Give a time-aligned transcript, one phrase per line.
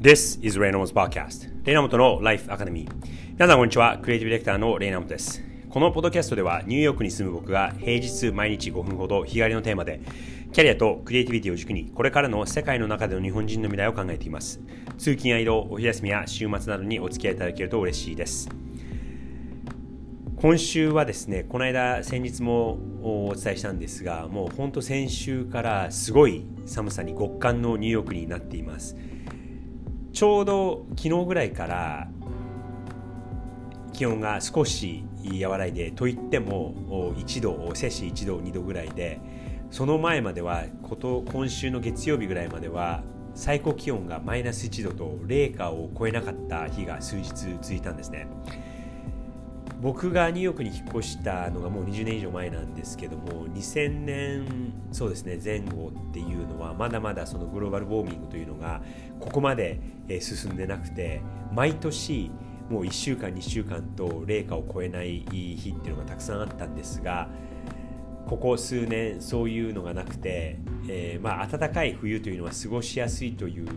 [0.00, 2.88] This is Reynolds Podcast レイナモトの Life Academy.
[3.32, 3.98] 皆さんこんにちは。
[3.98, 5.42] クリエイティブディレクターのレイナモトです。
[5.68, 10.00] このポッドキャストではニューヨークに住む僕が平日毎日5分ほど日帰りのテーマで
[10.52, 14.60] キャリアとクリエイティビティを軸にこれからの世界の中での日本人の未来を考えています。
[14.98, 18.48] 通勤や移動お昼休みや週末などにお付き合いいただけると嬉しいです。
[20.36, 28.96] 今週はですねこの間先日もお伝えしたんですがもうほんと先週からすごい寒さに極寒のニューヨークになっています。
[30.18, 32.08] ちょうど昨日ぐらいから
[33.92, 35.04] 気温が少し
[35.44, 39.20] 和らいでといっても1度摂氏1度2度ぐらいで
[39.70, 43.04] その前まではこと今週の月曜日ぐらいまでは
[43.36, 47.28] 最高気温がマイナス1度と0下を超えなかった日が数日
[47.62, 48.26] 続いたんですね。
[49.80, 58.82] 僕がニューヨークに引っ越したのがもう20年以上前なんですけども2000年そうですね前後っていうのはまだまだそのグローバルウォーミングというのが
[59.20, 59.80] ここまで
[60.20, 61.22] 進んでなくて
[61.52, 62.30] 毎年
[62.68, 67.28] もう1週間2週間と零下を超えない日っていうのがたくさんあったんですが
[68.26, 73.68] ここ数年そういうのがなくて、えー、まあ暖かい冬というのは過ごしやすいという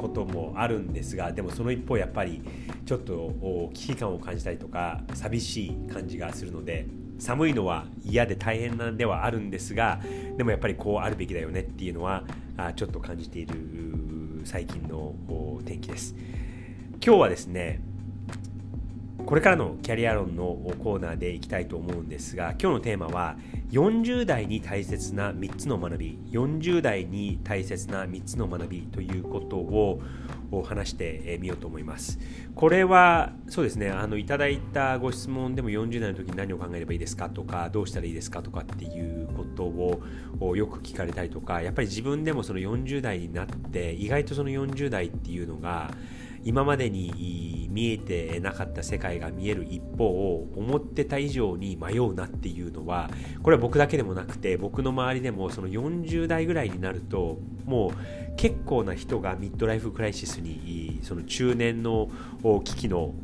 [0.00, 2.42] こともあるんですがでもその一方やっぱり
[2.86, 6.86] ちょっと危機感を感じたりとか寂しい感じがするので
[7.18, 10.00] 寒いのは嫌で大変なんではあるんですが
[10.36, 12.24] でもやっぱりこうあるべきだよねっていうのは
[12.76, 13.54] ちょっと感じている
[14.44, 15.14] 最近の
[15.64, 16.14] 天気です。
[17.04, 17.80] 今日はですね
[19.26, 23.36] これからのキャリア論のコーナーでいきたいと思うんですが今日のテーマは
[23.70, 26.18] 40代に大切な3つの学び。
[26.32, 30.02] 40代に大切な3つの学びということを
[30.64, 32.18] 話してみようと思います。
[32.54, 45.92] これはそうですねあのいただいたご質問でも40代の時に何を考えればいいですかとかどうしたらいいですかとかっていうことをよく聞かれたりとかやっぱり自分でもその40代になって意外とその40代っていうのが
[46.44, 53.10] 今までに見えてなかった世界が見える一方を思ってた以上に迷うなっていうのは
[53.42, 62.10] これは僕だけでもなくて僕の周りでもその40代ぐらいになるともう結構な人がミッドライフクライシスにその中年の
[62.64, 63.14] 危機の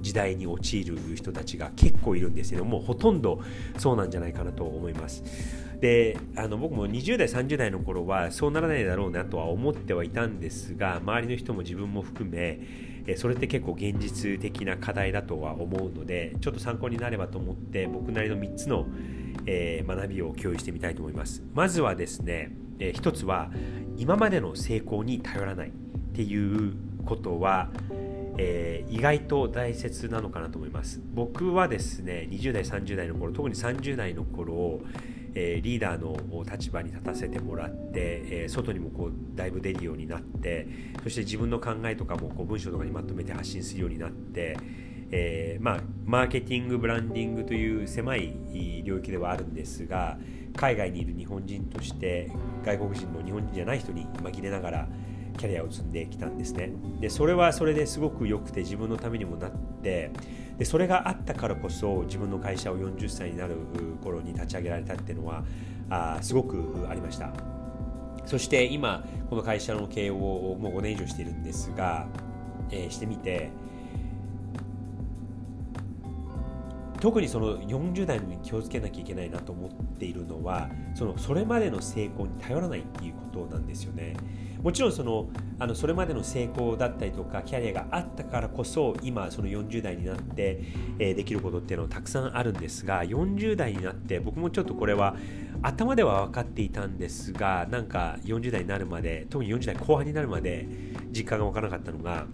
[0.00, 3.40] 時代に陥る人たちが結構いるんですけどもうほとんど
[3.78, 5.65] そうなんじゃないかなと思います。
[5.80, 12.60] であの僕も20代30代の頃はそうならないだろうなとは思ってはいたんですが周りの人も自分も含め
[13.16, 18.86] それって結構現実的な課題だとは思うのでちょっと参考になればと思って僕なりの3つの、
[19.46, 21.44] 学びを共有してみたいと思います。
[21.54, 22.50] まずはですね、
[22.80, 23.52] 1つは
[23.96, 25.72] 今までの成功に頼らないっ
[26.14, 27.70] ていうことは、
[28.88, 31.00] 意外と大切なのかなと思います。
[31.14, 34.80] 僕はですね20代30代の頃特に30代の頃
[35.38, 36.16] え、リーダーの
[36.50, 40.66] 立場に立たせてもらって、え、外にもこうだいぶ出るようになって
[41.02, 44.56] そして自分の考えとかもこう文章とかにまとめて発信するようになって、
[45.10, 48.34] えー、まあ、マーケティングブランディングという狭い
[48.82, 50.18] 領域ではあるんですが
[50.56, 52.30] 海外にいる日本人として
[52.64, 54.88] 外国人の日本人じゃない人に紛れながら
[55.36, 56.70] キャリアを積んできたんですね
[57.00, 59.50] でそれはそれですごく良くて自分のためにもなっ
[59.82, 60.10] て
[60.58, 63.56] でそれがあったからこそ自分の会社を40歳になる
[64.02, 65.44] 頃に立ち上げられたっていうのは
[65.90, 67.32] あすごくありました
[68.24, 72.06] そして今この会社の経営をもう5年以上しているんですが、
[72.70, 73.50] えー、してみて
[77.00, 84.16] 特にその40代に気をつけなきゃいけないなと思っているのはそのそれまでの成功に頼らないっていうことなんですよね。
[84.66, 85.28] もちろんその
[85.60, 90.60] あのそれまでの成功だったりとかキャリアがあったからこそ今その40代になって、
[90.98, 95.14] え、できることっていうのはたくさんあるんですが40代になって僕もちょっとこれは
[95.62, 100.66] 頭では分かっていたんですがなんか40代になるまで特に40代後半になるまで
[101.12, 102.26] 実感が分からなかったのが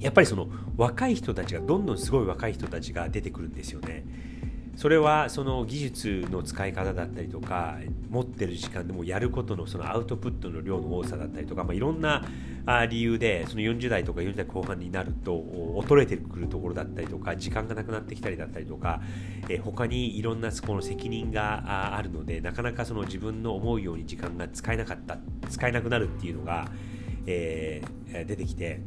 [0.00, 4.04] やっぱりその若い人たちがどんどんすごい若い人たちが出てくるんですよね。
[4.76, 7.78] それはその技術の使い方だったりとか
[8.10, 12.24] 持ってる時間でもやることのそのアウトプットの量の多さだったりとか、まあ、いろんな
[12.88, 15.32] 理由でその40代とか40代後半になると
[15.86, 19.00] 衰えてくるところだったりとか時間がなくなってきたりだったりとか、
[19.48, 25.18] え他にいろんなこの責任があるのでなかなかその自分の思うように時間が使えなかった
[25.50, 26.68] 使えなくなるっていうのが、
[27.26, 28.80] えー、出てきて。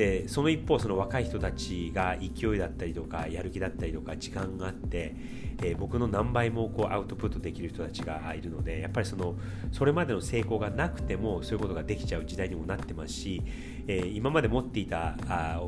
[0.00, 5.14] でその一方その若い人たちが勢いだったりとかやる気だったりとか時間があって、
[5.62, 9.34] えー、僕の何倍もこうアウトプットできる人たちがいるのでやっぱりその
[9.70, 13.42] それまでの成功がなくてもそういうことができちゃう時代にもなってますし、
[13.86, 15.60] えー、今まで持っていたあ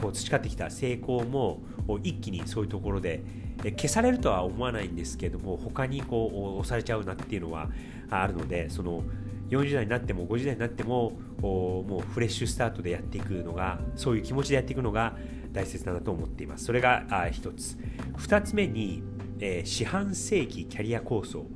[0.00, 1.60] こう培ってきた成功も
[2.02, 3.22] 一気にそういうところで
[3.62, 7.68] 消されるとは思わないんですけども他にこう押されちゃうなっていうのは
[8.08, 9.02] あるのでその
[9.50, 15.16] 40代になっても50代になってももうフレッシュスタートでやっていくのがそういう気持ちでやっていくのが
[15.52, 16.64] 大切だなと思っています。
[16.64, 17.76] それが1つ。
[18.16, 19.02] 2つ目に、
[19.40, 21.46] え、四半世紀キャリア構想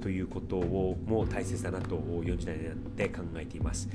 [0.00, 3.88] ということをも大切だなと40代になって考えています。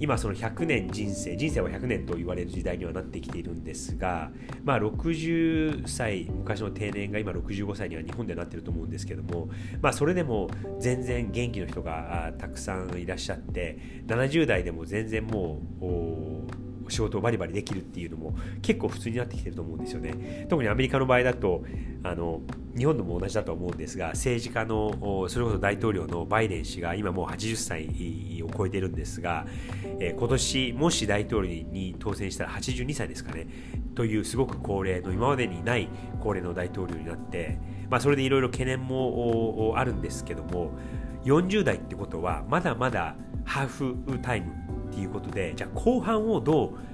[0.00, 4.30] 今その100年人生人生は100年と言われる時代にはなってきているんですが、
[4.64, 9.50] まあ、60歳昔の定年が今65歳には日本ではなってると思うんですけども、
[9.82, 10.48] まあ、それでも
[10.78, 16.59] 全然元気の人がたくさんいらっしゃって70代でも全然もう
[16.90, 20.46] 仕事をバリバリできるっていうのも結構普通になってきてると思うんですよね。
[20.48, 21.64] 特にアメリカの場合だと
[22.02, 22.40] あの
[22.76, 29.46] 日本でも同じだと思うんですが政治家のそれこそ大統領のバイデン氏が今もう80歳を超えてるんですが、
[29.98, 33.46] えー、今年もし大統領に当選したら82歳ですかね
[33.94, 35.88] というすごく高齢の今までにない
[36.20, 37.58] 高齢の大統領になって、
[37.90, 40.72] まあ、それでいろいろ懸念もあるんですけども
[41.24, 46.90] 40代ってことはまだまだハーフタイムっていうことでじゃあ後半をどう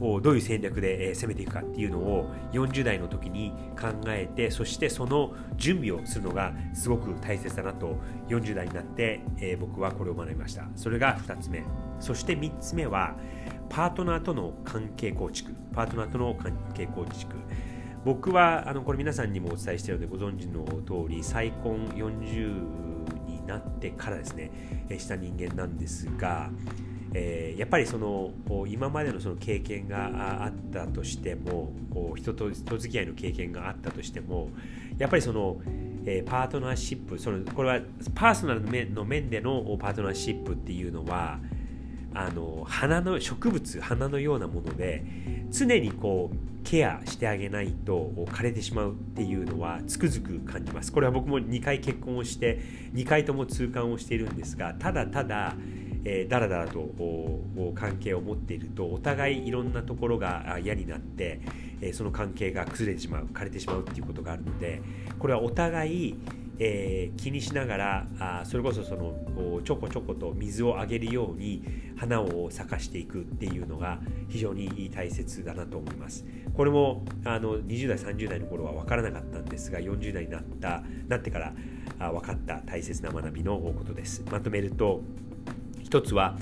[0.00, 7.96] どういう戦略で攻めていくかっていうのを40代の時に考えてそしてその準備をするのがすごく大切だなと
[8.28, 9.20] 40代になって、
[9.58, 10.68] 僕はこれを学びました。
[10.76, 11.64] それが2つ目。
[11.98, 13.16] そして3つ目は
[13.68, 15.52] パートナーとの関係構築。
[15.74, 17.34] パートナーとの関係構築。
[18.04, 24.50] 僕はあのこれ皆さんにもお伝えしているのでご存知の通り再婚40になってからですね
[24.96, 26.50] した人間なんですが
[27.14, 28.32] えー、やっぱりその
[28.66, 31.72] 今までのその経験があったとしても
[32.16, 34.50] 人と人付き合いの経験があったとしても
[34.98, 35.60] やっぱりその、
[36.04, 37.80] えー、パートナーシップそのこれは
[38.14, 41.38] パーソナルの面の面でのパートナーシップっていうのは
[42.14, 45.04] あの花の植物花のようなもので
[45.50, 50.92] 常にこうケアしてあげないと枯れてしまうっていうのはつくづく感じます。
[50.92, 52.60] これは僕も2回結婚をして
[52.94, 55.54] 2回とも痛感をしているんですがただただ
[56.10, 56.88] えー、だらだらと
[57.74, 61.40] 関係を持っているとお互いいろんなところが嫌になって、
[61.82, 64.80] え、その関係が崩れてしまう枯れてしまうっていうことがあるので
[65.18, 66.14] これはお互い、
[66.58, 71.62] え、気にしながらあそれこそそのちょこちょこと水をあげるように
[71.98, 73.98] 花を咲かしていくっていうのが
[74.30, 76.24] 非常に大切だなと思います。
[76.54, 81.52] これもあの20代30代の頃は分からなかったんですが40代になったなってから
[82.10, 84.24] 分かった大切な学びのことです。
[84.30, 85.02] まとめると
[85.88, 86.36] 1つは、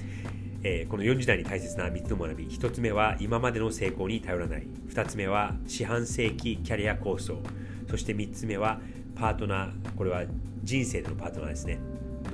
[0.65, 2.47] えー、この40代に大切な3つの学び。
[2.47, 4.67] 1つ目は今までの成功に頼らない。
[4.89, 7.41] 2つ目は四半世紀キャリア構想。
[7.89, 8.81] そして3つ目は
[9.15, 9.95] パートナー。
[9.97, 10.25] これは
[10.65, 11.79] 人生でのパートナーですね。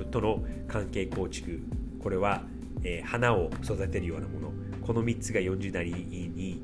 [0.09, 1.61] との関係構築。
[2.01, 2.43] これは、
[2.83, 4.51] えー、花を育てるようなもの。
[4.81, 6.61] この3つが40代に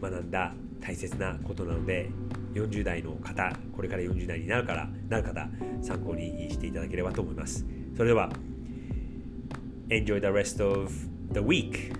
[0.00, 2.10] 学んだ大切なことなので
[2.54, 5.48] 40代の方これから40代になるからなる方
[5.80, 7.64] 参考にしていただければと思います。
[7.96, 8.30] それでは
[9.96, 10.92] enjoy the rest of
[11.32, 11.92] the week.